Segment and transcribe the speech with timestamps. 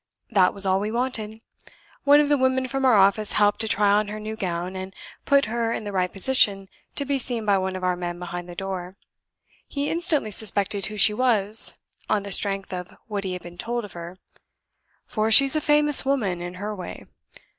[0.31, 1.43] That was all we wanted.
[2.05, 4.95] One of the women from our office helped to try on her new gown, and
[5.25, 8.49] put her in the right position to be seen by one of our men behind
[8.49, 8.95] the door.
[9.67, 11.77] He instantly suspected who she was,
[12.09, 14.17] on the strength of what he had been told of her;
[15.05, 17.05] for she's a famous woman in her way.